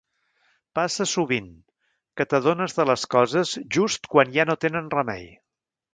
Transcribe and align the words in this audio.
Passa 0.79 1.05
sovint, 1.11 1.51
que 2.21 2.27
t'adones 2.31 2.75
de 2.79 2.85
les 2.93 3.03
coses 3.17 3.53
just 3.79 4.11
quan 4.15 4.37
ja 4.39 4.47
no 4.53 4.57
tenen 4.67 4.91
remei. 4.99 5.29